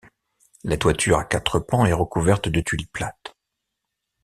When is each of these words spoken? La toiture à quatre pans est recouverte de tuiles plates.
La 0.63 0.77
toiture 0.77 1.19
à 1.19 1.25
quatre 1.25 1.59
pans 1.59 1.85
est 1.85 1.93
recouverte 1.93 2.49
de 2.49 2.59
tuiles 2.59 2.87
plates. 2.87 3.37